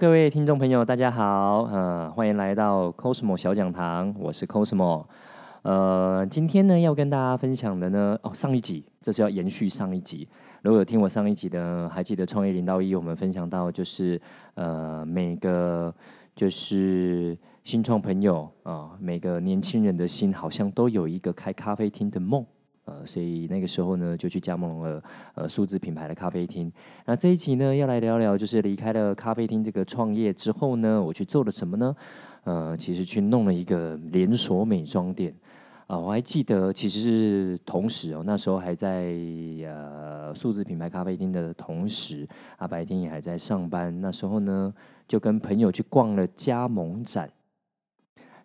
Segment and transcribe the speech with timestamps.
[0.00, 5.04] 各位听众朋友，大家好，呃，欢迎来到 Cosmo 小讲堂，我是 Cosmo。
[5.60, 10.26] 呃，今天呢要跟大家分享的呢，哦，上一集这是要延续上一集。
[10.62, 14.18] 如果有听我上一集的，还记得创业零到一，我们分享到就是
[14.54, 15.94] 呃每个
[16.34, 22.42] 就是新创朋友啊，每个年轻人的心好像都有一个开咖啡厅的梦。
[22.90, 25.02] 呃，所以那个时候呢，就去加盟了
[25.36, 26.70] 呃数字品牌的咖啡厅。
[27.06, 31.94] 那这一集呢，要来聊聊，就是离开了咖啡厅这个创业之后呢，我去做了什么呢？
[32.42, 35.32] 呃，其实去弄了一个连锁美妆店。
[35.86, 39.12] 啊，我还记得，其实是同时哦，那时候还在
[39.64, 44.00] 呃数字品牌咖啡厅的同时，啊白天也还在上班。
[44.00, 44.72] 那时候呢，
[45.08, 47.28] 就跟朋友去逛了加盟展。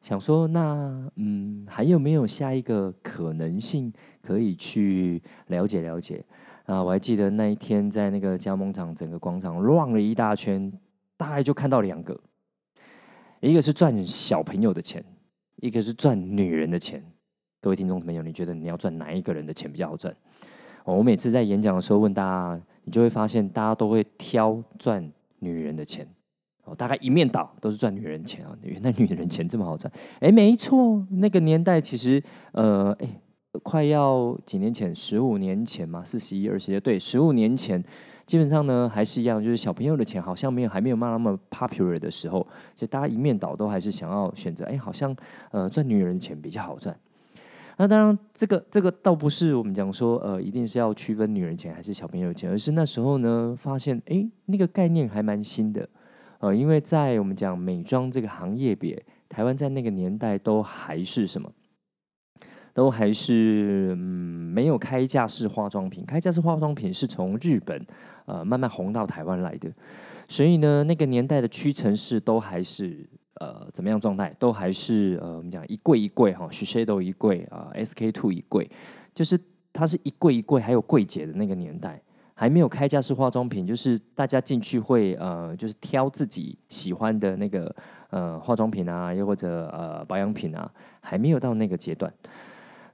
[0.06, 6.24] 想说，那嗯，还有没有下一个可能性可以去了解了解
[6.66, 6.84] 啊？
[6.84, 10.72] 我还记得那一天在那个加盟场整个广场乱了一大圈，
[11.18, 12.16] 大概就看到两个，
[13.40, 15.04] 一个是赚小朋友的钱，
[15.56, 17.04] 一个是赚女人的钱。
[17.60, 20.16] 各位听众朋友，你觉得你要赚哪一个人的钱比较好赚？
[20.84, 26.08] 我每次在演讲的时候问大家，你就会发现大家都会挑赚女人的钱。
[26.66, 28.52] 哦，大概一面倒都是赚女人钱啊！
[28.64, 32.22] 原来女人钱这么好赚，哎，没错，那个年代其实，
[32.54, 33.08] 呃，哎，
[33.62, 37.84] 快要几年前，十五年前嘛，四十一、二十对，十五年前，
[38.26, 45.16] 基本上呢还是一样，就是小朋友的钱好像没有还没有那么 popular 的时候，就大家一面倒都还是想要选择，哎，好像
[45.52, 46.98] 呃赚女人钱比较好赚。
[47.78, 55.88] 那当然，这个这个倒不是我们讲说，呃，一定是要区分女人钱还是小朋友钱，而是那时候呢发现，哎，那个概念还蛮新的。
[56.46, 61.52] 呃，因为在我们讲美妆这个行业别，台湾在那个年代都还是什么，
[62.72, 63.98] 都还是嗯
[64.54, 67.84] 没有开架式化妆品，开架式化妆品是从日本
[68.26, 69.74] 呃慢慢红到台湾来的，
[70.28, 73.10] 所以呢，那个年代的屈臣氏都还是
[73.40, 78.70] 呃怎么样状态，都还是呃我们讲一柜一柜哈，Shiseido 一柜啊，SK two 一柜，
[79.16, 79.40] 就是
[79.74, 82.00] 它是一柜一柜，还有柜姐的那个年代。
[82.38, 87.74] 还没有开架式化妆品，就是大家进去会呃，就是挑自己喜欢的那个
[88.10, 90.70] 呃化妆品啊，又或者呃保养品啊，
[91.00, 92.14] 还没有到那个阶段。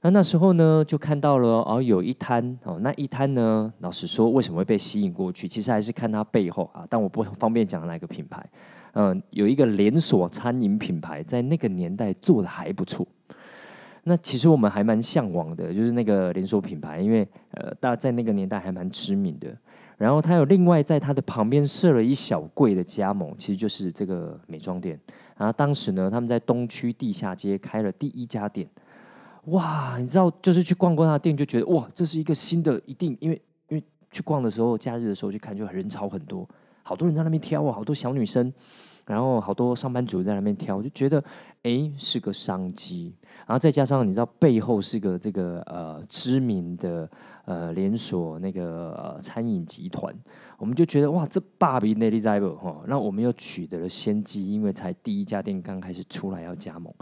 [0.00, 5.46] 那那时候呢，就看到了哦，有一摊哦，那一摊呢，老实说，为什么会被吸引过去？
[5.48, 8.44] 其实还是看它背后啊，但我不方便讲哪个品牌。
[8.94, 13.06] 嗯，有一个连锁餐饮品牌，在那个年代做的还不错。
[14.04, 19.56] 那其实我们还蛮向往的，就是那个连锁品牌，因为呃，大在那个年代还蛮知名的。
[19.96, 24.98] 然后他有另外在他的旁边设了一小柜的加盟，其实就是这个美妆店。
[25.36, 28.66] 然后当时呢，他们在东区地下街开了第一家店。
[29.46, 36.48] 哇，你知道，就是去逛过他的店，就觉得哇，这是一个新的，一定因为因为去逛的时候，假日的时候去看，就人潮很多，
[36.82, 38.52] 好多人在那边挑啊，好多小女生。
[39.06, 41.22] 然后好多上班族在那边挑，就觉得
[41.62, 43.14] 哎是个商机。
[43.46, 47.10] 然后再加上你知道背后是个这个呃知名的
[47.44, 50.14] 呃连锁那个餐饮集团，
[50.58, 52.82] 我们就觉得哇这爸比内力在不哈？
[52.86, 56.92] 那我们又取得了先机，因为才第一家店刚开始出来要加盟，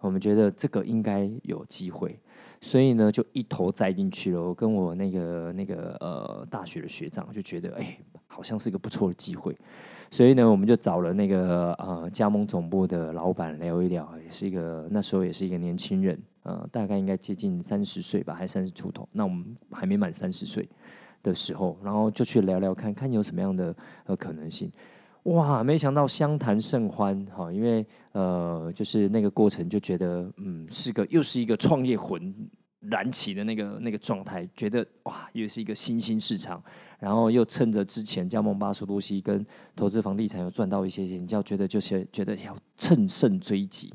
[0.00, 2.20] 我们觉得这个应该有机会，
[2.60, 4.40] 所以呢就一头栽进去了。
[4.40, 9.56] 我跟我那个那个呃大学的学长就觉得哎好像是一个不错的机会。
[10.10, 19.06] 所以呢，我们就找了那个呃加盟总部的老板聊一聊，也是一个那时候也是一个年轻人，呃，大概应该接近三十岁吧，还三十出头。
[19.12, 20.66] 那我们还没满三十岁
[21.22, 23.74] 的时候，然后就去聊聊看看有什么样的
[24.06, 24.72] 呃可能性。
[25.24, 32.34] 哇，没想到相谈甚欢哈，因为呃就是那个过程就觉得嗯是个又是一个创业魂
[32.80, 36.62] 燃起的那个那个状态，觉得哇又是一个新兴市场。
[36.98, 39.44] 然后又趁着之前加盟巴苏多西跟
[39.76, 43.92] 投资房地产有赚到一些钱，就要觉得就是觉得要趁胜追击。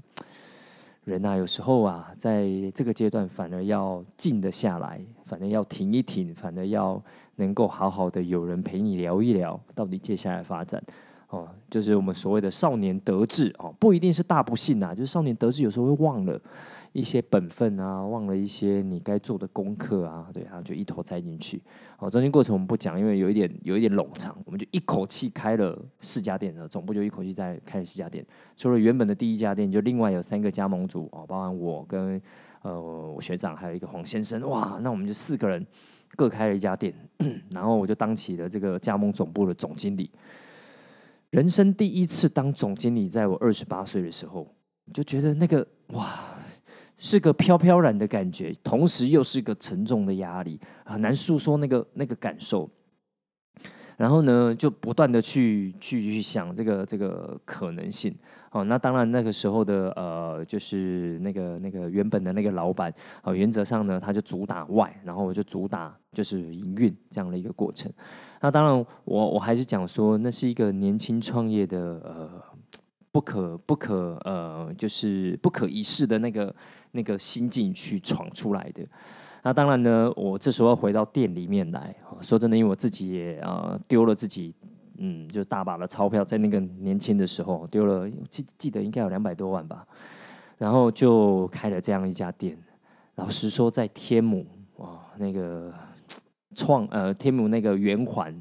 [1.04, 7.04] 人啊，有时候啊，在这个阶段反而要静得下来，反而要停一停，反而要
[7.36, 10.82] 能够好好的有人陪你聊一聊，到底接下来发展
[11.28, 16.40] 哦，就是我们所谓的少年得志哦，不一定是大不幸啊，就是少年得志有时候会忘了。
[16.94, 21.60] 一些本分啊，忘了一些你该做的功课啊，对，然后就一头栽进去。
[21.98, 28.24] 好，中间过程我们不讲，因为有一点有一点冗长，我们就一口气开了四家店的总部，就一口气在开了四家店。
[28.56, 32.22] 除了原本的第一家店，就另外有三个加盟组哦，包含我跟
[32.62, 35.66] 呃我学长还有一个黄先生，哇，那我们就四个人
[36.16, 36.94] 各开了一家店，
[37.50, 40.12] 然后我就当起了这个加盟总部的总经理。
[41.32, 44.48] 人生第一次当总经理，在我二十八岁的时候，
[44.94, 46.20] 就觉得那个哇。
[47.04, 52.70] 是个飘飘然的感觉，同时又是一个沉重的压力，很难诉说那个那个感受。
[53.98, 58.16] 然后呢，就不断的去去去想这个这个可能性。
[58.52, 67.92] 哦，那当然那个时候的呃，就是那个那个原本的那个老板，哦，原则上呢，他就主打外，然后我就主打就是营运这样的一个过程。
[68.40, 72.30] 那当然，我我还是讲说，那是一个年轻创业的呃，
[73.12, 76.54] 不可不可呃，就是不可一世的那个
[76.94, 78.82] 那个心境去闯出来的。
[79.44, 84.56] 那当然呢，我这时候回到店里面来，说真的，因为我自己也啊丢了自己。
[85.00, 89.86] 嗯，就大把的钞票，在那个年轻的时候丢了，记记得应该有两百多万吧，
[90.56, 92.56] 然后就开了这样一家店。
[93.16, 94.46] 老实说，在天母
[94.78, 95.74] 啊，那个
[96.56, 98.32] 创呃天母那个圆环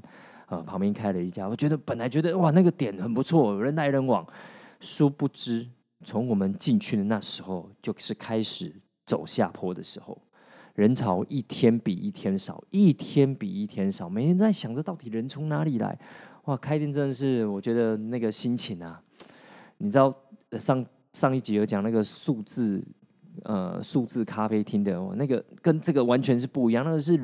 [0.45, 4.25] 啊旁边开了一家，我觉得本来觉得哇那个点很不错，人来人往，
[4.79, 5.67] 殊不知
[6.03, 8.75] 从我们进去的那时候，就是开始
[9.07, 10.21] 走下坡的时候，
[10.75, 15.99] 人潮一天比一天少，一天比一天少，每天在想着到底人从哪里来。
[16.45, 19.01] 哇，开店真的是，我觉得那个心情啊，
[19.79, 20.13] 你知道
[20.59, 22.85] 上上一集有讲那个数字
[23.45, 27.17] 呃数字咖啡厅的，那个跟这个完全是不一样，那个是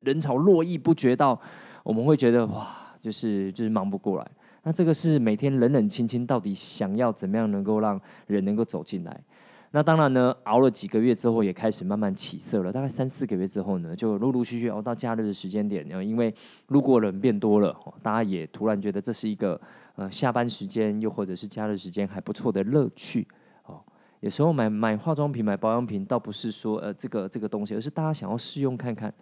[0.00, 1.38] 人潮络绎不绝到
[1.84, 4.30] 我们会觉得哇，就是就是忙不过来。
[4.66, 9.22] 那这个是每天冷冷清清，到底想要怎么样能够让人能够走进来？
[9.70, 12.72] 那当然呢，熬了几个月之后，也开始慢慢起色了。
[12.72, 15.86] 大概三四个月之后呢，就陆陆续续熬到假日的时间点。
[15.86, 16.34] 然后因为
[16.66, 17.72] 路过人变多了，
[18.02, 19.60] 大家也突然觉得这是一个
[19.94, 23.24] 呃下班时间，又或者是假日时间还不错的乐趣。
[23.66, 23.80] 哦，
[24.18, 29.14] 有时候买买化妆品、买保养品，倒不是说呃这个这个东西，而是大家想要试用看看。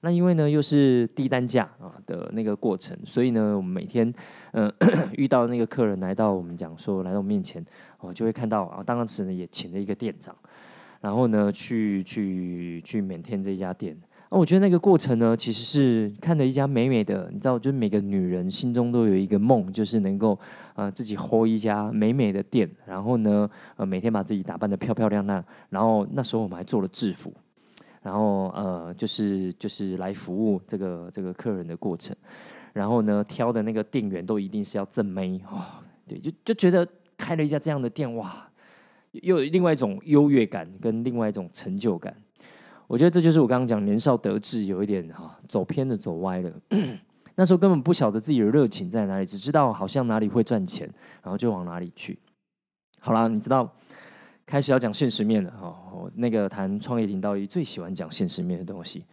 [0.00, 4.12] 那因为呢，又是低单价啊的那个过程，所以呢，我们每天
[4.52, 4.72] 嗯
[5.16, 7.64] 遇到那个客人来到我们讲说来到我面前，
[8.00, 10.34] 我就会看到啊，当时呢也请了一个店长，
[11.00, 13.96] 然后呢去去去缅甸这家店。
[14.30, 20.38] 那我觉得那个过程呢，其实是看了一家美美的，你知道，就是每个女人心中都有一个梦，就是能够
[20.74, 27.32] 呃自己 hold 一家美美的店，然后呢呃每天把自己打扮的漂漂亮亮，然后那时候我们还做了制服。
[28.02, 32.16] 然后呃，就是就是来服务这个这个客人的过程，
[32.72, 35.60] 然后呢，挑的那个店员都一定是要正妹哦，
[36.06, 36.86] 对，就就觉得
[37.16, 38.48] 开了一家这样的店，哇，
[39.10, 42.14] 又有另外一种优越感跟另外一种成就感。
[42.86, 46.52] 我觉得这就是我刚刚讲年少得志，有一点哈走偏了，走歪了。
[47.34, 50.88] 那时候根本不晓得自己的热情在哪里，只知道好像哪里会赚钱，
[51.22, 52.18] 然后就往哪里去。
[53.00, 53.74] 好啦，你知道。
[54.48, 59.04] 开始要讲现实面了哦，那个谈创业领导一最喜欢讲现实面的东西，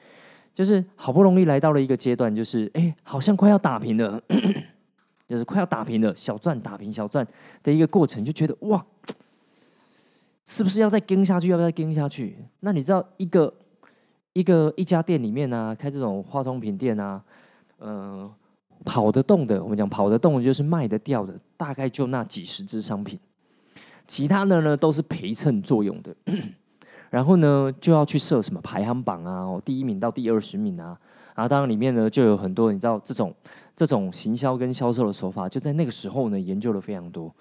[0.54, 4.24] 就是好不容易来到了一个阶段，就是哎，好像快要打平了，
[5.28, 7.28] 就是快要打平了，小赚打平小赚
[7.62, 8.86] 的一个过程，就觉得哇，
[10.46, 11.50] 是不是要再跟下去？
[11.50, 12.38] 要不要跟下去？
[12.62, 13.54] 那你知道一个
[14.32, 17.22] 一个一家店里面呢，开这种化妆品店啊，
[17.80, 18.32] 嗯，
[18.86, 23.20] 跑得动的，我们讲跑得动的，就是卖得掉的，大概就那几十支商品。
[24.08, 26.16] 其他的呢都是陪衬作用的，
[27.10, 30.98] 然后呢就要去设什么排行榜啊，第一名到第二十名啊，
[31.34, 33.34] 然后当然里面呢就有很多你知道这种
[33.76, 37.34] 这种行销跟销售的手法，就在那个时候呢研究了非常多。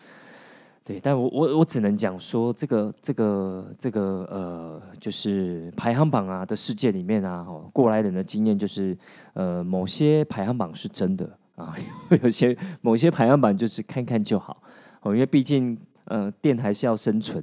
[0.84, 8.96] 对，但我我我只能讲说这个这个这个呃，就是排行榜啊的世界里面啊，哦过来人的经验就是
[9.32, 11.74] 呃，某些排行榜是真的啊，
[12.22, 14.62] 有些某些排行榜就是看看就好
[15.02, 15.76] 哦，因为毕竟。
[16.04, 17.42] 呃，店还是要生存，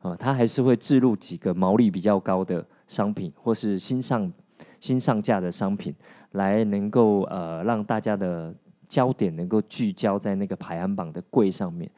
[0.00, 4.32] 啊，它还是会置入几个毛利比较高的商品，或是新上
[4.80, 5.94] 新上架的商品，
[6.32, 8.54] 来能够呃让大家的
[8.88, 11.90] 焦点能够聚焦在那个排行榜的柜上面。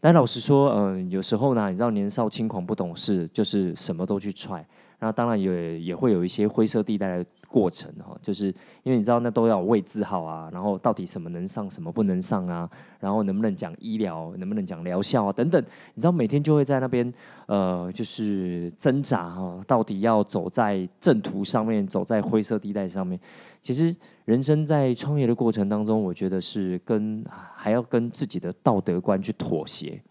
[0.00, 4.66] 但老实说，嗯，有时候呢，你知道年少轻狂不懂事，就是什么都去踹，
[4.98, 7.26] 那当然也也会有一些灰色地带的。
[7.52, 8.46] 过程哈，就是
[8.82, 12.68] 因为你知道那都要位字号啊，然后到底什么能上，什么不能上啊，
[12.98, 15.62] 然后能不能讲医疗，能不能讲疗效啊等等，
[15.94, 17.12] 你知道每天就会在那边
[17.46, 23.20] 呃，就是挣扎哈，到底要走在正途上面，走在灰色地带上面。
[23.60, 23.94] 其实
[24.24, 27.22] 人生在创业的过程当中，我觉得是跟
[27.54, 30.02] 还要跟自己的道德观去妥协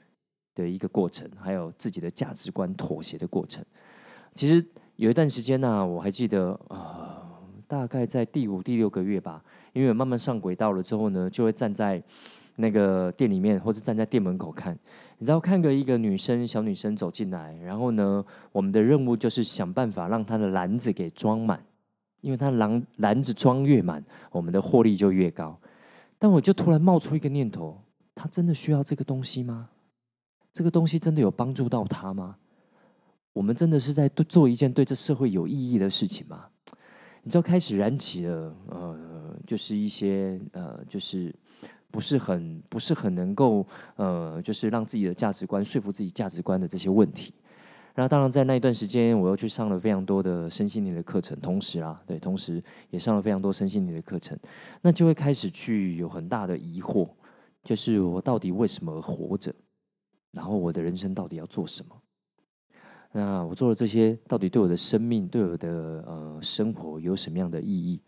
[0.53, 3.65] 的一个过程，还有自己的价值观妥协的过程。
[4.35, 7.10] 其实有一段时间呢，我还记得啊。
[7.71, 12.03] 大概在第五、第六个月吧，因为慢慢上轨道了之后呢，就会站在
[12.57, 14.77] 那个店里面，或者站在店门口看。
[15.17, 21.63] 你知道，看个一个女生、小女生走进来，然后呢，我们的任务就是想办法让她的篮子给装满，
[22.19, 25.57] 因为她篮篮子装越满，我们的获利就越高。
[26.19, 27.81] 但我就突然冒出一个念头：
[28.13, 29.69] 她真的需要这个东西吗？
[30.51, 32.35] 这个东西真的有帮助到她吗？
[33.31, 36.47] 我们真的是在做一件对这社会有意义的事情吗？
[37.23, 41.33] 你就开始燃起了，呃，就是一些呃，就是
[41.91, 47.33] 不是很不是很能够呃，就是让自己的价值观说服自己价值观的这些问题。
[47.93, 54.39] 然后，当然在那一段时间，我又去上了非常多的身心灵的课程，同时啦，对，同时也上了非常多身心灵的课程，
[54.81, 57.09] 那就会开始去有很大的疑惑，
[57.65, 59.53] 就是我到底为什么活着？
[60.31, 62.00] 然后我的人生到底要做什么？
[63.13, 67.99] 那我做了这些，到底对我的生命、对我的呃生活有什么样的意义？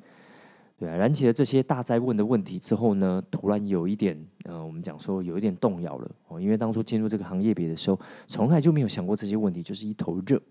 [0.77, 10.41] 对啊，燃起了这些大灾问的问题之后呢，突然有一点呃，我们讲说有一点动摇了哦，因为当初进入这个行业别的时候，从来就没有想过这些问题，就是一头热，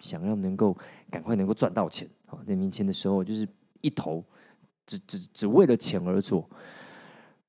[0.00, 0.76] 想要能够
[1.10, 2.38] 赶快能够赚到钱啊。
[2.46, 3.48] 在年轻的时候，就是
[3.80, 4.22] 一头
[4.86, 6.48] 只只只为了钱而做。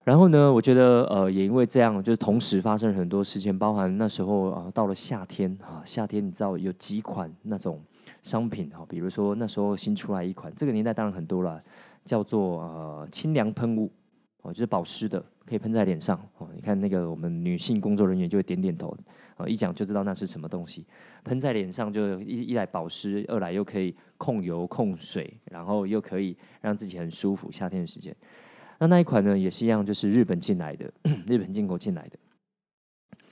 [0.04, 7.80] 然后呢，我觉得呃，也因为这样，就是同时发生了很多事情，包含那时候啊，到了夏天啊，夏天你知道有几款那种
[8.24, 11.64] 商品哈，比如说那时候新出来一款，这个年代当然很多了，
[12.04, 13.92] 叫做呃清凉喷雾
[14.42, 16.48] 哦，就是保湿的，可以喷在脸上哦。
[16.56, 18.98] 你看那个我们女性工作人员就会点点头
[19.38, 20.84] 啊，一讲就知道那是什么东西，
[21.24, 27.52] 喷在脸上就一一来保湿，二来又可以控油控水，然后又可以让自己很舒服。
[27.52, 28.16] 夏天的时间。
[28.82, 30.92] 那那一款呢，也是一样，就是日本进来的，
[31.28, 32.18] 日本进口进来的。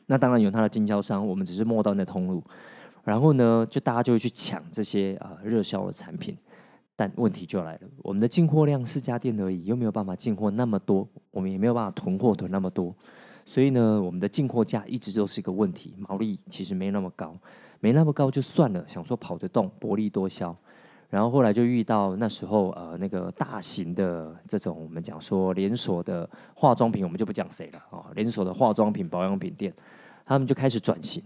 [0.05, 2.43] 那当然有它的经销商，我们只是末端的通路。
[3.03, 6.37] 然后呢，就大家就会去抢这些啊热销的产品。
[6.95, 12.95] 但问题就来了，我们的进货量四家店而已，又没有办法进货那么多，我们也没有办法囤货囤那么多。
[13.43, 17.35] 所以呢，我们的进货价一直都是一个问题，毛利其实没那么高，
[17.79, 20.55] 没那么高就算了，想说跑得动，薄利多销。
[21.09, 29.73] 然后后来就遇到那时候呃那个大型的这种我们讲说连锁的化妆品，我们就不讲谁了啊，连锁的化妆品保养品店，
[30.23, 31.23] 他们就开始转型，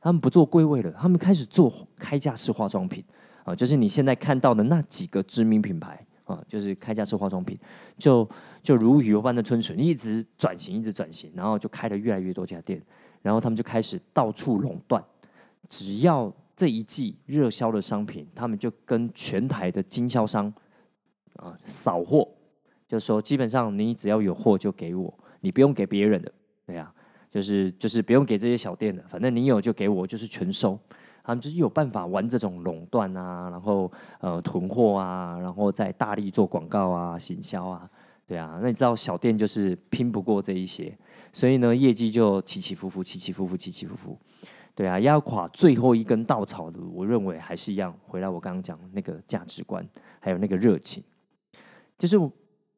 [0.00, 3.02] 他们不做柜位了，他们开始做开架式化妆品
[3.42, 7.58] 啊，就是你现在看到的那几个知名品牌啊，就是开架式化妆品，
[7.98, 8.28] 就
[8.62, 12.80] 就如雨般的春笋，一直转型，一直转型，然后就开了越来越多家店，
[13.20, 15.02] 然后他们就开始到处垄断，
[15.68, 16.32] 只要。
[16.56, 20.52] 这一季热销的商品，他们就跟全台的经销商
[21.36, 22.28] 啊扫货，
[22.88, 26.32] 就说基本上你只要有货就给我，你不用给别人的，
[26.66, 26.92] 对呀，
[27.30, 30.78] 就是就是不用给这些小店的，反正你有就给我，就是全收。
[31.26, 37.88] 他们就是有办法玩这种垄断啊，然后呃囤货啊，然后再大力做广告啊、行销啊，
[38.26, 38.58] 对啊。
[38.60, 40.94] 那你知道小店就是拼不过这一些，
[41.32, 44.18] 所以呢业绩就起起伏伏、起起伏伏、起起伏伏。
[44.76, 47.94] 对啊，压垮最后一根稻草的，我认为还是一样。
[48.06, 49.86] 回来我刚刚讲那个价值观，
[50.18, 51.00] 还有那个热情，
[51.96, 52.18] 就是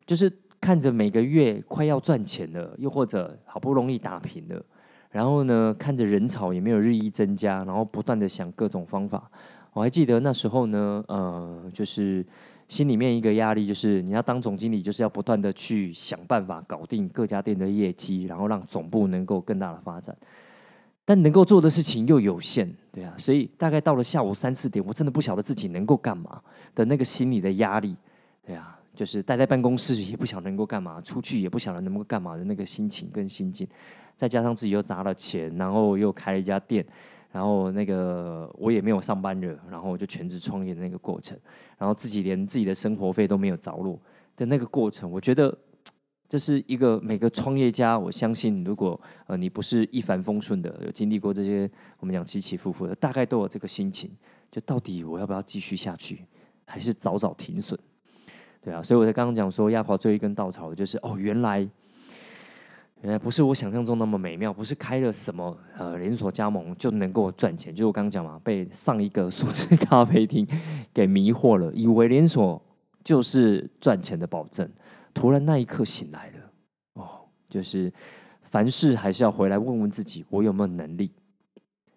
[0.05, 4.63] 就是看着每个月快要赚钱了，又或者好不容易打平了，
[5.11, 9.31] 然后呢，看着人潮也没有日益增加，然后不断的想各种方法。
[9.73, 12.25] 我还记得那时候呢，呃，就是
[12.69, 20.15] 心里面一个压力，就是你要当总经理，就是要不断的去想办法搞定各家店的业绩，然后让总部能够更大的发展。
[21.09, 26.43] 但能够做的事情又有限，对啊，所以大概到了下午三四点，我真的不晓得自己能够干嘛
[26.75, 27.95] 的那个心理的压力，
[28.45, 33.65] 对啊，就是待在办公室也不想能够干嘛，出去也不晓得能够干嘛的那个心情跟心境，
[34.17, 36.85] 再加上自己又砸了钱，然后又开了一家店，
[37.31, 41.39] 然后那个我也没有上班热，然后我就全职创业的那个过程，
[41.79, 43.97] 然后自己连自己的生活费都没有着落
[44.37, 45.57] 的那个过程，我觉得。
[46.29, 54.11] 这是一个每个创业家，我相信，如果呃你不是一帆风顺的，有经历过这些我们讲起起伏伏的，大概都有这个心情。
[54.51, 56.25] 就到底我要不要继续下去，
[56.65, 57.79] 还是早早停损？
[58.63, 61.59] 对啊，所以我在刚刚讲说压垮最后一根稻草，就是哦，原来
[63.03, 67.73] 原来不是我想象中那么美妙，不是开了什么呃连锁加盟就能够赚钱。
[67.75, 70.47] 就是我刚刚讲嘛，被上一个数字咖啡厅
[70.95, 72.61] 给迷惑了，以为连锁
[73.05, 74.69] 就是赚钱的保证。
[75.17, 76.53] 突然那一刻醒来了，
[76.93, 77.91] 哦，就是
[78.43, 81.11] 凡事还是要回来问问自己，我有没有能力？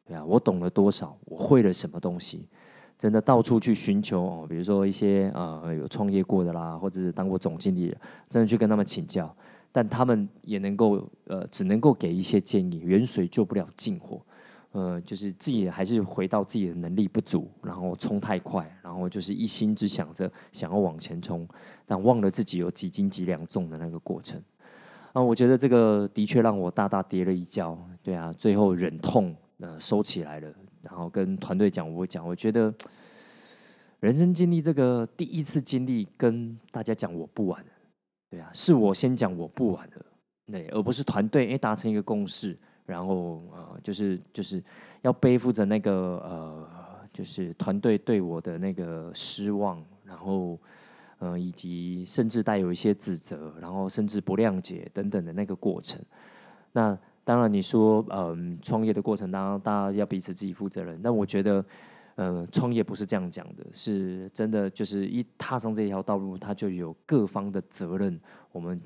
[0.05, 1.17] 对啊，我懂了多少？
[1.25, 2.47] 我会了什么东西？
[2.97, 7.97] 真的到处去寻求哦，比如说一些呃有创业过的啦，或者是当过总经理的，
[8.29, 9.35] 真的去跟他们请教，
[9.69, 14.21] 但他们也能够呃，只能够给一些建议，远水救不了近火。
[14.71, 21.47] 呃，就是自己还是回到自己的能力不足，然后冲太快，然后就是一心只想着想要往前冲，
[21.89, 24.39] 但忘了自己有几斤几两重的那个过程。
[25.11, 27.75] 啊，我觉得这个的确让我大大跌了一跤。
[28.03, 30.53] 对啊，最后忍痛呃收起来了，
[30.83, 32.71] 然后跟团队讲，我讲，我觉得
[34.01, 37.71] 人生经历这个第一次经历，跟大家讲我不玩了。
[38.29, 40.05] 对啊，是我先讲我不玩了，
[40.51, 42.55] 对，而不是团队哎达成一个共识。
[42.85, 44.63] 然后呃，就是就是
[45.01, 45.91] 要背负着那个
[46.23, 46.67] 呃，
[47.13, 50.59] 就是团队对我的那个失望，然后
[51.19, 56.01] 嗯，以及甚至带有一些指责，然后甚至不谅解等等的那个过程。
[56.71, 60.99] 那当然，你说，嗯，创业的过程当中，大家要彼此自己负责任。
[61.03, 61.63] 但我觉得，
[62.15, 68.19] 嗯，创业不是这样讲的，是真的，就是一踏上这条道路，它就有各方的责任，
[68.51, 68.81] 我们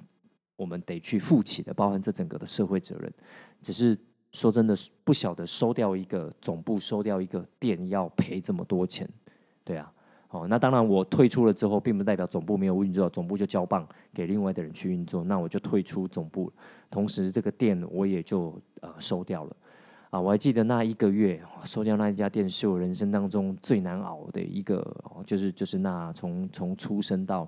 [0.56, 3.14] 我们得去负起的，包含这整个的社会责任。
[3.62, 3.96] 只是
[4.32, 9.08] 说真的，不晓得收掉一个总部，收掉一个店，要赔这么多钱，
[9.64, 9.93] 对啊。
[10.34, 16.52] 哦，那当然，我退出了之后，并不代表总部没有运作，总部就交棒给另外的人去运作，那我就退出总部，
[16.90, 19.56] 同时这个店我也就呃收掉了。
[20.10, 24.84] 啊，我还记得那一个月收掉那一家店，是我人生当中最难熬的一个，
[25.24, 27.48] 就是就是那从从出生到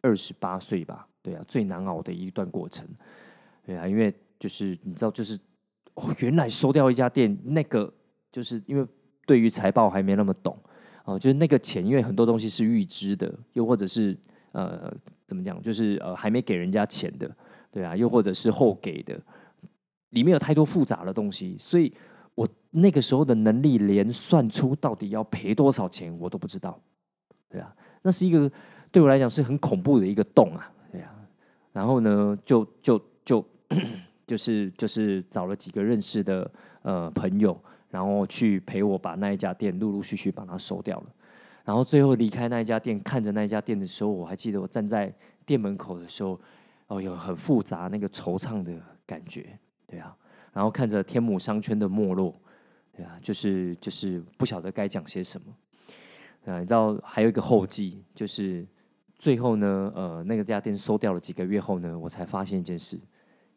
[0.00, 2.86] 二十八岁吧，对啊，最难熬的一段过程。
[3.66, 5.36] 对啊，因为就是你知道，就是
[5.94, 7.92] 哦，原来收掉一家店，那个
[8.30, 8.86] 就是因为
[9.26, 10.56] 对于财报还没那么懂。
[11.04, 14.16] 哦，就是那个钱，因为很多东西是预支的，又或者是
[14.52, 14.92] 呃，
[15.26, 17.30] 怎么讲，就是呃，还没给人家钱的，
[17.70, 19.18] 对啊，又或者是后给的，
[20.10, 21.92] 里面有太多复杂的东西，所以
[22.34, 26.78] 我那个时候的能力，连算出到底要赔多少钱，我都不知道，
[27.48, 28.50] 对啊，那是一个
[28.92, 31.14] 对我来讲是很恐怖的一个洞啊，对啊，
[31.72, 33.44] 然后呢，就就就
[34.26, 36.50] 就是就是找了几个认识的
[36.82, 37.58] 呃朋友。
[37.90, 41.06] 然后去陪我把那一家店陆陆续续把它收掉了，
[41.64, 45.12] 然后最后离开那一家店，看着那一家店的时候，我还记得我站在
[45.44, 46.40] 店门口的时候，
[46.86, 48.72] 哦，有很复杂那个惆怅的
[49.04, 50.16] 感觉，对啊，
[50.52, 52.34] 然后看着天母商圈的没落，
[52.96, 58.64] 对啊，就是就是不晓得该讲些什么，啊，你知道还有一个后记，就是
[59.18, 62.98] 最后呢，呃，那个家店收掉了几个月后呢，我才发现一件事，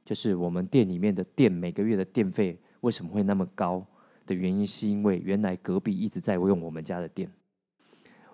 [0.03, 3.85] 就是我们店里面的店每个月的电费为什么会那么高？
[4.25, 7.29] 的原因是因为原来隔壁一直在用我们家的电，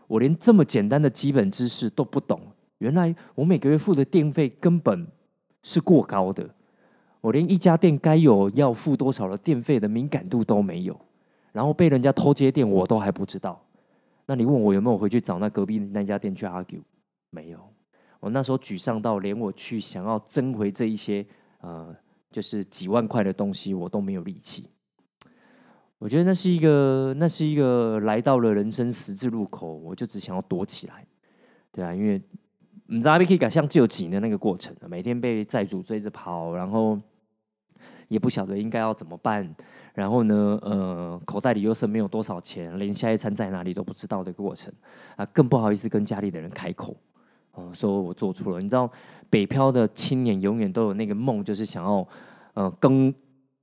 [0.07, 2.41] 我连这么简单的基本知识都不懂。
[2.79, 5.05] 原来我每个月付的电费根本
[5.63, 6.49] 是过高的，
[7.21, 10.99] 我连一家店该有要付多少的电费的敏感度都没有，
[11.51, 13.61] 然后被人家偷接电我都还不知道。
[14.25, 16.81] 那你问我有没有回去找那隔壁那家店去 argue？
[17.31, 17.59] 没有，
[18.19, 21.25] 我那时候沮丧到连我去想要争回这一些
[21.61, 21.93] 呃，
[22.31, 24.69] 就是几万块的东西，我都没有力气。
[25.99, 31.05] 我觉得那是一个，那是一个来到了人生十字路口，我就只想要躲起来，
[31.73, 32.21] 对啊，因为
[32.87, 36.97] 你知道 B K 改像救急的那个过程，每天被债主追着跑，然后
[38.07, 39.53] 也不晓得应该要怎么办，
[39.93, 44.73] 然后呢，呃，口袋里又是没有多少钱，连下一餐在哪里都不知道的过程
[45.17, 46.95] 啊，更不好意思跟家里的人开口，
[47.51, 48.61] 哦，说我做错了。
[48.61, 48.89] 你知道，
[49.29, 52.07] 北漂的青年永远都有那个梦，就是想要，
[52.53, 53.13] 呃，跟。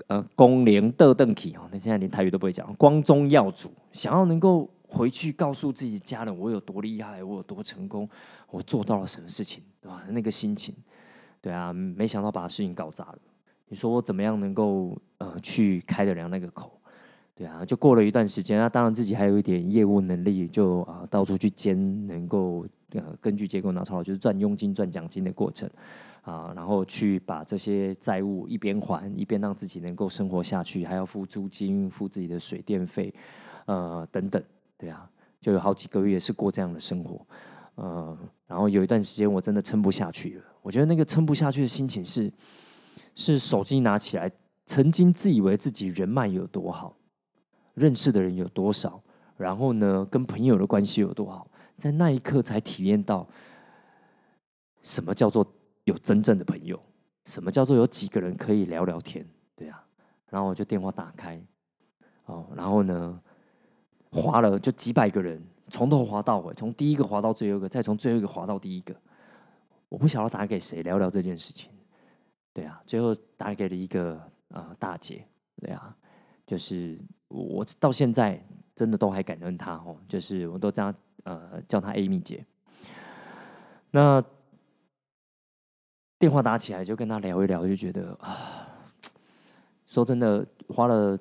[0.09, 8.09] 呃，公廉得邓启哦，那现在连台语都不会讲，光宗耀祖，想要能够回去告诉自己家人，我有多厉害，我有多成功，
[8.51, 10.03] 我做到了什么事情，对吧？
[10.11, 10.73] 那个心情，
[11.41, 13.19] 对啊，没想到把事情搞砸了。
[13.69, 16.71] 你说我怎么样能够呃去开得了那个口？
[17.35, 25.69] 对啊，就过了一段时间，那当然自己还有一点业务能力，就啊到处去兼，能够呃根据结构拿出来，就是赚佣金、赚奖金的过程。
[26.27, 33.15] 啊，然后去把这些债务一边还一边让自己能够生活下去，还要付租金、付自己的水电费，
[33.67, 34.43] 呃，等等，
[34.77, 35.09] 对啊，
[35.41, 37.25] 就有好几个月是过这样的生活，
[37.77, 40.45] 呃，然后有一段时间我真的撑不下去了。
[40.63, 42.33] 我觉得那个撑不下去的心情是，
[43.15, 44.29] 是手机拿起来，
[44.65, 46.97] 曾经自以为自己人脉有多好，
[47.75, 49.01] 认识的人有多少，
[49.37, 53.25] 然后呢，跟朋友的关系有多好，在那一刻才体验到
[54.83, 55.47] 什么叫做。
[55.87, 56.81] 有真正的朋友，
[57.25, 59.25] 什么叫做有几个人可以聊聊天？
[59.55, 59.81] 对啊，
[60.29, 61.41] 然后我就电话打开，
[62.25, 63.21] 哦，然后呢，
[64.11, 68.93] 划了就几百个人，从头划到尾，从第一个划到最后一个，再从最后一个划到第一个，
[69.89, 71.71] 我不晓得打给谁聊聊这件事情。
[72.53, 75.25] 对啊，最后打给了一个呃大姐，
[75.61, 75.97] 对啊，
[76.45, 78.45] 就是我到现在
[78.75, 82.45] 真的都还感恩她哦，就是我都这样呃叫她 Amy 姐，
[83.93, 84.21] 那。
[86.19, 88.67] 电话打起来就跟他聊一聊，就觉得啊，
[89.87, 91.19] 说真的，花了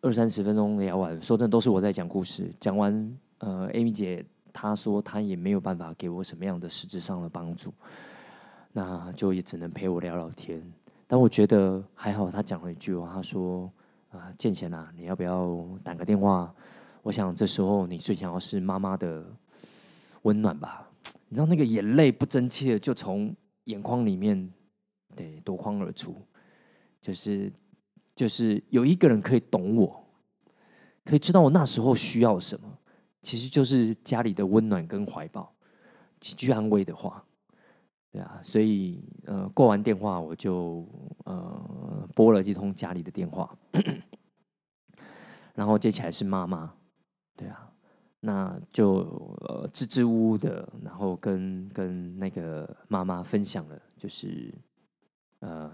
[0.00, 2.50] 二三十分钟聊完，说真的都是我在讲故事。
[2.58, 7.74] 讲完，呃，Amy 姐她说她也没有办法给我什么样的实质上的帮助，
[8.72, 10.62] 那就也只能陪我聊聊天。
[11.06, 13.70] 但我觉得还好，她讲了一句话，她说
[14.12, 16.50] ：“啊，建贤啊，你要不要打个电话？
[17.02, 19.22] 我想这时候你最想要是妈妈的
[20.22, 20.88] 温暖吧？
[21.28, 23.30] 你知道那个眼泪不争气的就从。”
[23.64, 24.52] 眼眶里面，
[25.14, 26.16] 对夺眶而出，
[27.00, 27.52] 就是
[28.14, 30.04] 就是有一个人可以懂我，
[31.04, 32.78] 可以知道我那时候需要什么，
[33.22, 35.52] 其实就是家里的温暖跟怀抱。
[36.20, 37.24] 几句安慰的话，
[38.12, 40.86] 对啊，所以呃，挂完电话我就
[41.24, 43.58] 呃拨了一通家里的电话，
[45.54, 46.72] 然后接起来是妈妈，
[47.36, 47.71] 对啊，
[48.24, 49.00] 那就
[49.40, 54.54] 呃支支吾吾的，然后跟跟那个妈妈分享了，就是
[55.40, 55.70] 呃。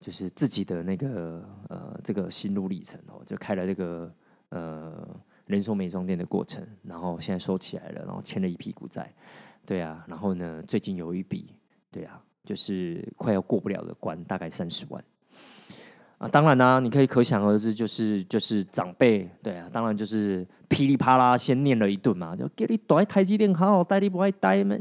[0.00, 4.14] 就是自己的那个呃，这个心路历程哦，就开了这个
[4.50, 9.10] 呃连锁美妆店的过程，然后现在收起来了，然后欠了一屁股债，
[9.64, 11.54] 对啊，然后呢，最近有一笔，
[11.90, 15.02] 对啊，就是快要过不了的关，大概三十万。
[16.24, 24.74] 啊，当然啦，你可以可想而知，就是就是长辈，对啊，当然就是噼里啪啦先念了一顿嘛，就叫你待台积电好好待，你不爱待嘛，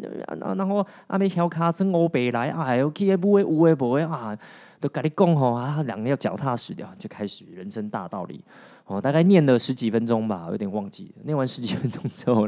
[0.56, 4.34] 然后阿妹小卡从欧北来，啊，有去不会有诶不会啊，
[4.80, 8.40] 都跟你讲吼啊，两个要脚踏实地，就开始人生大道理。
[8.86, 11.14] 哦，大概念了十几分钟吧，有点忘记。
[11.24, 12.48] 念完十几分钟之后，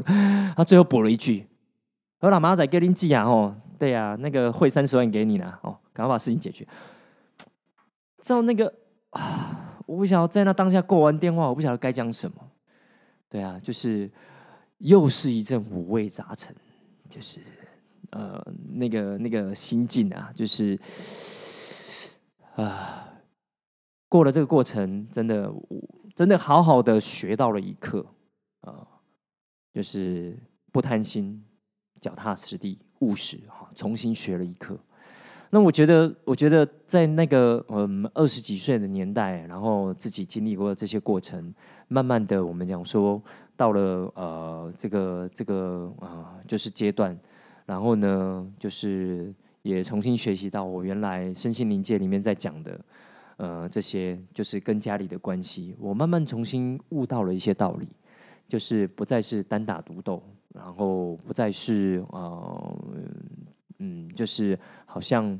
[0.56, 1.46] 他最后补了一句
[2.20, 6.66] ：“我老妈在给你寄啊，吼，对呀，那个汇三十万给你呢，哦，赶快把事情解决。”
[8.20, 8.72] 照那个
[9.16, 12.36] 啊，我不晓得在那当下挂完电话，我不晓得该讲什么。
[13.28, 14.10] 对啊，就是
[14.78, 16.54] 又是一阵五味杂陈，
[17.08, 17.40] 就是
[18.10, 18.40] 呃，
[18.74, 20.78] 那个那个心境啊，就是
[22.54, 23.08] 啊，
[24.08, 25.52] 过了这个过程，真的，
[26.14, 28.06] 真的好好的学到了一课
[28.60, 28.86] 啊，
[29.72, 30.38] 就是
[30.70, 31.44] 不贪心，
[32.00, 34.78] 脚踏实地，务实哈，重新学了一课。
[35.50, 41.54] 那我觉得，我觉得在那个嗯二十几岁的年代，然后自己经历过这些过程，
[41.86, 43.22] 慢慢的，我们讲说
[43.56, 43.80] 到了
[44.16, 47.16] 呃这个这个啊就是阶段，
[47.64, 49.32] 然后呢，就是
[49.62, 52.80] 也重新学习到我原来身心灵界里面在讲的
[53.36, 57.86] 呃这些，就是跟家里的关系，我慢慢重新悟到了一些道理，
[58.48, 60.20] 就是不再是单打独斗，
[60.52, 62.76] 然后不再是呃。
[63.78, 65.38] 嗯，就是好像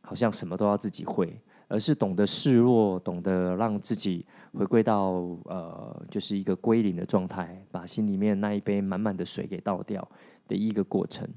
[0.00, 5.10] 好像什么都要自己会，而是懂得示弱，懂得让自己回归到
[5.44, 10.06] 呃，就是一个归零的状态，把心里面那一杯满满的水给倒掉
[10.46, 11.28] 的一个过程。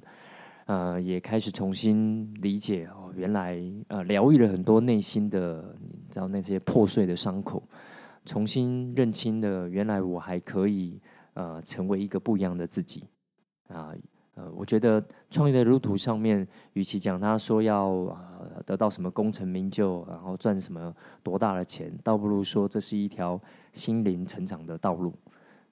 [0.65, 7.63] 呃，也开始重新理解哦，原来呃，疗愈了很多内心的，你知道那些破碎的伤口，
[8.25, 10.99] 重新认清了原来我还可以
[11.35, 13.05] 呃，成为一个不一样的自己
[13.69, 13.93] 啊。
[14.37, 23.41] 呃我觉得创业的路途上面，与其讲他说要呃得到什么功成名就，然后赚什么多大的钱，倒不如说这是一条
[23.73, 25.11] 心灵成长的道路。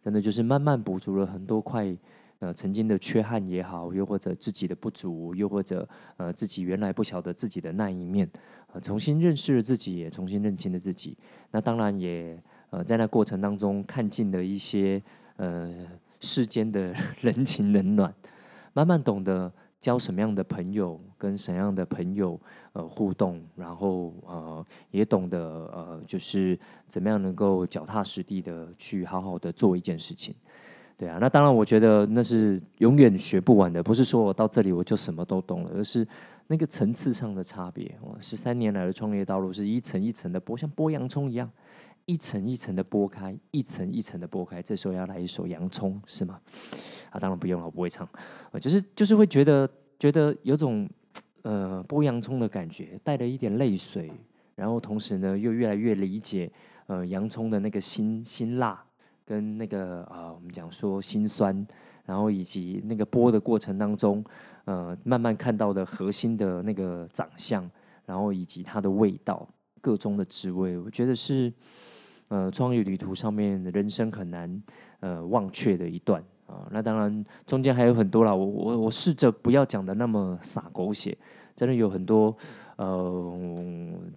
[0.03, 1.95] 真的就是慢慢补足了很多块
[2.39, 8.27] 呃曾经的缺憾也好，又或者自己的不足，又或者呃自己原来不晓得自己的那一面，
[8.73, 11.15] 呃重新认识了自己，也重新认清了自己。
[11.51, 12.35] 那当然也
[12.71, 15.01] 呃在那过程当中看尽了一些
[15.37, 15.71] 呃
[16.19, 18.11] 世间的 人情冷暖。
[18.75, 22.37] 慢慢懂得交什么样的朋友，跟什么样的朋友
[22.73, 30.35] 呃互动，然后呃也懂得呃就是怎么样能够脚踏实地的去好好的做一件事情，
[30.97, 36.05] 对啊，那当然我觉得那是永远学不完的，不是说我到这里我就什么都懂了，而是
[36.47, 37.95] 那个层次上的差别。
[38.01, 41.49] 我十三年来的创业道路是一层一层的剥，像剥洋葱一样。
[42.05, 44.61] 一层一层的剥开，一层一层的剥开。
[44.61, 46.39] 这时候要来一首《洋葱》，是吗？
[47.09, 48.07] 啊，当然不用了，我不会唱。
[48.51, 50.87] 呃，就是就是会觉得觉得有种
[51.41, 54.11] 呃剥洋葱的感觉，带了一点泪水，
[54.53, 56.51] 然后同时呢又越来越理解
[56.85, 58.83] 呃洋葱的那个辛辛辣
[59.25, 61.65] 跟那个啊我们讲说辛酸，
[62.05, 64.23] 然后以及那个剥的过程当中，
[64.65, 67.67] 呃慢慢看到的核心的那个长相，
[68.05, 69.47] 然后以及它的味道，
[69.81, 71.51] 各中的滋味，我觉得是。
[72.29, 74.63] 呃，创业旅途上面，人生很难
[74.99, 76.67] 呃忘却的一段啊。
[76.71, 78.33] 那当然，中间还有很多啦。
[78.33, 81.15] 我我我试着不要讲的那么洒狗血，
[81.55, 82.35] 真的有很多
[82.77, 83.39] 呃，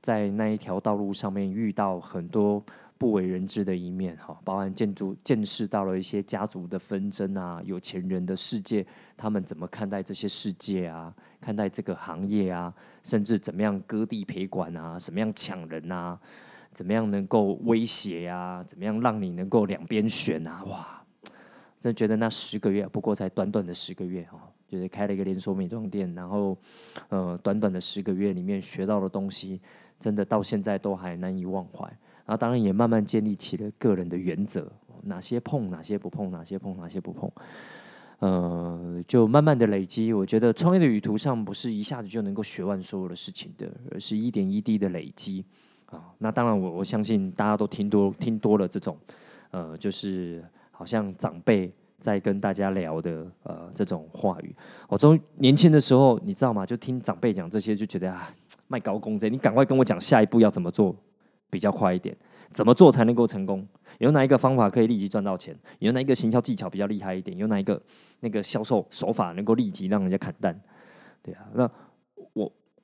[0.00, 2.64] 在那一条道路上面遇到很多
[2.96, 4.36] 不为人知的一面哈。
[4.42, 8.86] 包含建筑见识到了一些家族的纷争啊，有钱人的世界，
[9.18, 11.14] 他们怎么看待这些世界啊？
[11.40, 12.72] 看待这个行业啊？
[13.04, 14.98] 甚至怎么样割地赔款啊？
[14.98, 16.18] 什么样抢人啊？
[16.78, 18.64] 怎么样能够威胁呀？
[18.68, 20.62] 怎么样让你能够两边选啊？
[20.66, 21.04] 哇，
[21.80, 24.38] 真觉得那十个月，不过才短短的十个月哦，
[24.68, 26.56] 就是开了一个连锁美妆店，然后
[27.08, 29.60] 呃，短短的十个月里面学到的东西，
[29.98, 31.84] 真的到现在都还难以忘怀。
[32.24, 34.70] 然后当然也慢慢建立起了个人的原则，
[35.02, 37.28] 哪些碰，哪些不碰，哪些碰，哪些不碰，
[38.20, 40.12] 呃，就慢慢的累积。
[40.12, 45.44] 我觉得创业的旅途上不是一下子就能够学完所有的事情的，而是一点一滴的累积。
[45.90, 48.96] 啊，那当然，我我相信大家都听多听多了这种，
[49.50, 54.54] 呃，就是好像长辈在跟大家聊的呃这种话语。
[54.88, 56.66] 我从年轻的时候，你知道吗？
[56.66, 58.30] 就听长辈讲这些，就觉得啊，
[58.66, 60.94] 卖高工资，你赶快跟我讲下一步要怎么做
[61.48, 62.14] 比较快一点，
[62.52, 63.66] 怎么做才能够成功？
[63.98, 65.56] 有哪一个方法可以立即赚到钱？
[65.78, 67.36] 有哪一个行销技巧比较厉害一点？
[67.38, 67.80] 有哪一个
[68.20, 70.60] 那个销售手法能够立即让人家砍单？
[71.22, 71.68] 对啊，那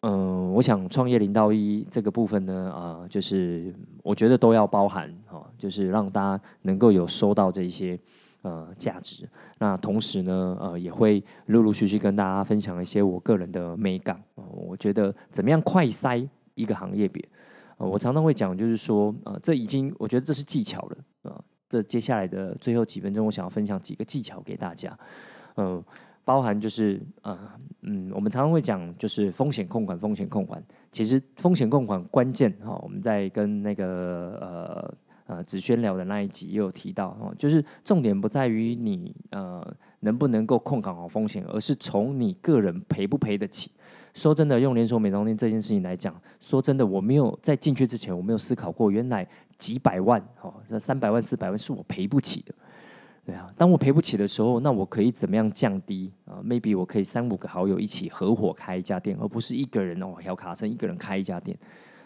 [0.06, 7.98] 嗯，我想创业零到一这个部分呢，啊，就是我觉得都要包含哈，就是让大家能够有收到这些
[8.42, 9.26] 呃价值。
[9.56, 14.22] 那同时呢，呃，也会陆陆续续跟大家分享一些我个人的美感。
[14.34, 17.26] 我觉得怎么样快筛一个行业别？
[17.78, 24.96] 我常常会讲，就是说，呃，这已经，我觉得这是技巧了，呃，这接下来的最后几分钟，我想要分享几个技巧给大家，
[25.56, 25.82] 嗯，
[26.24, 27.38] 包含就是，呃，
[27.82, 34.94] 嗯，我们常常会讲，就是风险控管，风险控管，其实风险控管关键哈，我们在跟那个呃
[35.36, 39.62] 呃子轩聊的那一集也有提到哈，就是重点不在于你呃
[40.00, 43.70] 能不能够控管好风险，而是从你个人赔不赔得起。
[44.14, 52.54] 说真的，用连锁美妆店这件事情来讲，说真的，我没有在进去之前，我没有思考过，原来几百万，哦，那三百万、四百万是我赔不起的，
[53.24, 53.50] 对啊。
[53.56, 61.58] 当我赔不起的时候，那我可以怎么样降低啊？Maybe 我可以三五个好友一起合伙开一家店，而不是一个人哦，小卡森一个人开一家店。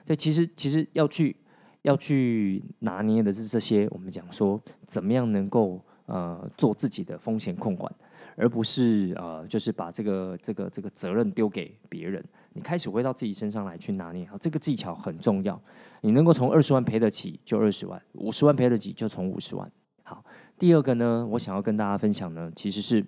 [0.05, 1.37] 对，其实其实要去
[1.83, 7.93] 要去拿捏的是这些，我们讲说怎么样能够呃做自己的风险控管。
[8.41, 15.61] 而不是呃，就是把这个这个这个责任丢给别人，你开始回到自己身上来去拿捏好这个技巧很重要。
[16.03, 19.69] 你能够从二十万赔得起就二十万，五十万赔得起就从五十万。
[20.05, 20.25] 好，
[20.59, 23.05] 第二个呢，我想要跟大家分享呢，其实是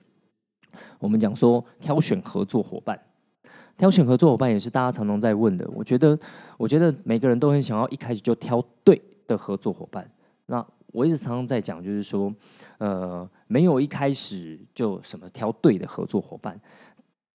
[0.98, 3.00] 我们讲说挑选合作伙伴，
[3.76, 5.68] 挑选合作伙伴也是大家常常在问的。
[5.74, 6.18] 我觉得，
[6.56, 10.08] 我觉得每个人都很想要一开始就挑对的合作伙伴。
[10.46, 12.32] 那我一直常常在讲，就是说，
[12.78, 16.60] 呃，没有一开始就什么挑对的合作伙伴，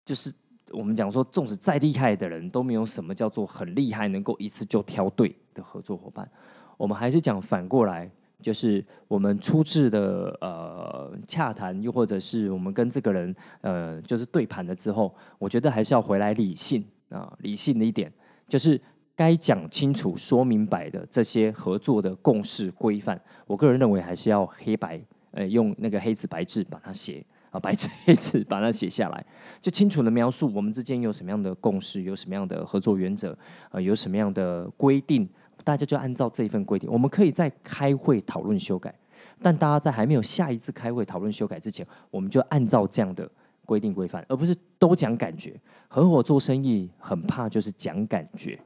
[0.05, 0.33] 就是
[0.71, 6.29] 我们讲说，纵使再厉害的人都没有什么叫做很厉害，能够一次就挑对的合作伙伴。
[6.77, 18.11] 我们还是讲反过来，就是我们初次的呃洽谈，又或者是我们跟这个人呃就是对盘了之后，我觉得还是要回来理性啊，理性的一点
[18.47, 18.79] 就是。
[19.17, 23.17] 该讲清楚、说明白的这些合作的共识规范，
[23.47, 29.25] 我个人认为还是要黑白，呃，用那个黑字白字把它写啊， 白纸黑字把它写下来，
[29.61, 33.37] 就清楚的描述我们之间有什么样的共识，有什么样的合作原则，
[33.71, 35.25] 呃，有什么样的规定，
[35.65, 36.89] 大家就按照这一份规定。
[36.89, 38.93] 我们可以在开会讨论修改，
[39.41, 43.29] 但大家在还没有下一次开会讨论修改之前，我们就按照这样的
[43.65, 45.59] 规定规范，而不是都讲感觉。
[45.87, 48.57] 合伙做生意很怕就是讲感觉。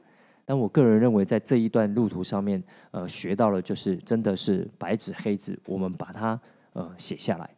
[0.44, 6.38] 但我个人认为，在这一段路途上面，呃，学到了就是真的是白纸黑字，我们把它
[6.72, 7.48] 呃写下来，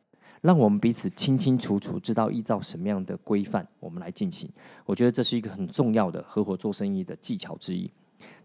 [0.42, 4.48] 让我们彼此清清楚楚知道依照什么样的规范我们来进行。
[4.85, 7.90] 我觉得这是一个很重要的合伙做生意的技巧之一。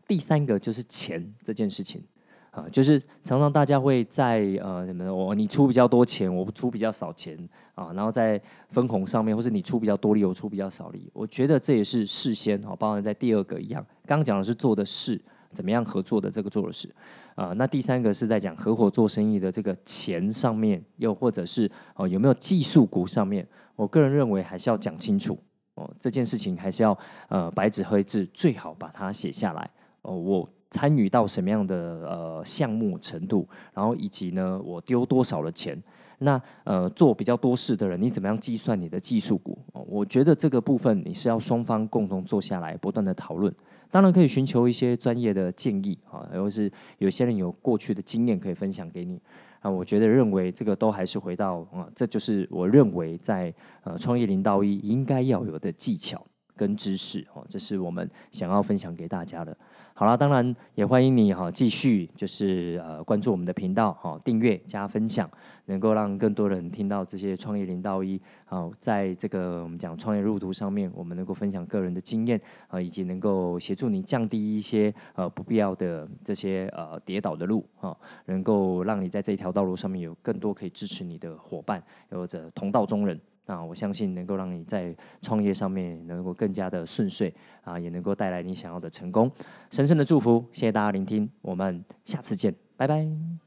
[0.08, 2.04] 第三个就是钱这件事情。
[2.50, 7.38] 啊，就是常常大家会在呃什么，我你出比较多钱，我出比较少钱
[7.76, 8.42] 啊，然后在
[8.72, 15.22] 分红上面，或是你出比较多力，我出比较少力，我觉得这也是事先哈，包含在第二个一样，刚刚讲的是做的事，
[15.54, 16.90] 怎么样合作的这个做的事。
[17.36, 25.38] 啊，那第三个是在讲合伙做生意的这个钱上面，又或者是哦有没有技术股上面，我个人认为还是要讲清楚。
[25.76, 26.98] 哦，这件事情还是要
[27.30, 29.70] 呃白纸黑字，最好把它写下来。
[30.08, 30.50] 哦，我。
[30.70, 35.82] 参与到什么样的呃项目程度，然后以及呢，我丢多少的钱？
[36.20, 39.58] 那呃做比较多事的人，你怎么样计算你的技术股？
[39.72, 43.52] 哦我觉得这个部分你是要双方共同坐下来，不断的讨论。
[43.90, 49.22] 当然可以寻求一些专业的建议啊，或是有些人有过去的经验可以分享给你
[49.62, 49.72] 啊。
[49.72, 53.54] 我觉得认为这个都还是回到啊，这就是我认为在
[53.86, 56.22] 呃创业零到一应该要有的技巧
[56.58, 59.58] 跟知识哦，这是我们想要分享给大家的。
[60.00, 65.28] 好了，当然也欢迎你哈，继续就是呃关注我们的频道哈，订阅加分享，
[65.66, 68.22] 能够让更多人听到这些创业零到一。
[68.46, 81.82] 好，在这个我们讲创业路途上面，我们能够分享个人的经验啊，以及能够协助你降低一些呃不必要的这些呃跌倒的路啊，能够让你在这一条道路上面有更多可以支持你的伙伴，
[82.12, 83.20] 或者同道中人。
[83.48, 87.34] 那我相信能够让你在创业上面能够更加的顺遂
[87.64, 89.32] 啊，也能够带来你想要的成功。
[89.72, 93.47] 神圣的祝福，谢谢大家聆听，我们下次见，拜拜。